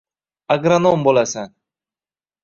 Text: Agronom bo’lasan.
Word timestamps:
Agronom 0.53 1.03
bo’lasan. 1.07 1.53